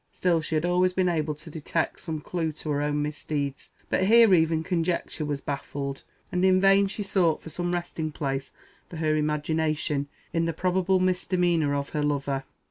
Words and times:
Still 0.11 0.41
she 0.41 0.55
had 0.55 0.65
always 0.65 0.93
been 0.93 1.07
able 1.07 1.35
to 1.35 1.51
detect 1.51 1.99
some 1.99 2.21
clue 2.21 2.51
to 2.53 2.71
her 2.71 2.81
own 2.81 3.03
misdeeds; 3.03 3.69
but 3.87 4.05
here 4.05 4.33
even 4.33 4.63
conjecture 4.63 5.25
was 5.25 5.41
baffled, 5.41 6.01
and 6.31 6.43
in 6.43 6.59
vain 6.59 6.87
she 6.87 7.03
sought 7.03 7.39
for 7.43 7.49
some 7.51 7.71
resting 7.71 8.11
place 8.11 8.49
for 8.89 8.95
her 8.95 9.15
imagination, 9.15 10.07
in 10.33 10.45
the 10.45 10.53
probable 10.53 10.99
misdemeanour 10.99 11.75
of 11.75 11.89
her 11.89 12.01
lover. 12.01 12.45